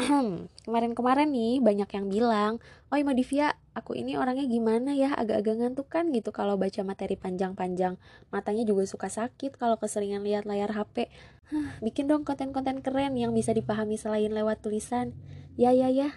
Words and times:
kemarin-kemarin 0.64 1.28
nih 1.28 1.60
banyak 1.60 1.90
yang 1.92 2.06
bilang, 2.08 2.52
oh 2.88 2.96
Ima 2.96 3.12
Divya, 3.12 3.52
aku 3.76 3.92
ini 3.92 4.16
orangnya 4.16 4.48
gimana 4.48 4.96
ya, 4.96 5.12
agak-agak 5.12 5.60
ngantuk 5.60 5.86
kan 5.92 6.08
gitu 6.08 6.32
kalau 6.32 6.56
baca 6.56 6.80
materi 6.80 7.20
panjang-panjang. 7.20 8.00
Matanya 8.32 8.64
juga 8.64 8.88
suka 8.88 9.12
sakit 9.12 9.60
kalau 9.60 9.76
keseringan 9.76 10.24
lihat 10.24 10.48
layar 10.48 10.72
HP. 10.72 11.12
Hah, 11.52 11.76
bikin 11.84 12.08
dong 12.08 12.24
konten-konten 12.24 12.80
keren 12.80 13.12
yang 13.20 13.36
bisa 13.36 13.52
dipahami 13.52 14.00
selain 14.00 14.32
lewat 14.32 14.64
tulisan. 14.64 15.12
Ya 15.60 15.76
ya 15.76 15.92
ya, 15.92 16.08